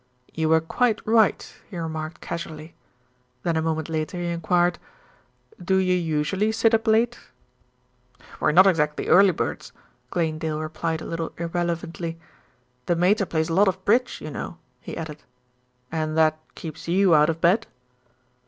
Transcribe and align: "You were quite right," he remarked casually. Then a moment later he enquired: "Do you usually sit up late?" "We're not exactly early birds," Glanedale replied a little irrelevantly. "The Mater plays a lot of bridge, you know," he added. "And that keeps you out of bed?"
"You 0.33 0.49
were 0.49 0.61
quite 0.61 0.99
right," 1.05 1.53
he 1.69 1.77
remarked 1.77 2.21
casually. 2.21 2.73
Then 3.43 3.55
a 3.55 3.61
moment 3.61 3.87
later 3.87 4.17
he 4.17 4.25
enquired: 4.29 4.79
"Do 5.63 5.75
you 5.77 5.93
usually 5.93 6.51
sit 6.53 6.73
up 6.73 6.87
late?" 6.87 7.19
"We're 8.39 8.51
not 8.51 8.65
exactly 8.65 9.07
early 9.07 9.29
birds," 9.29 9.71
Glanedale 10.09 10.59
replied 10.59 11.01
a 11.03 11.05
little 11.05 11.33
irrelevantly. 11.37 12.17
"The 12.87 12.95
Mater 12.95 13.27
plays 13.27 13.49
a 13.49 13.53
lot 13.53 13.67
of 13.67 13.85
bridge, 13.85 14.19
you 14.21 14.31
know," 14.31 14.57
he 14.79 14.97
added. 14.97 15.21
"And 15.91 16.17
that 16.17 16.39
keeps 16.55 16.87
you 16.87 17.13
out 17.13 17.29
of 17.29 17.39
bed?" 17.39 17.67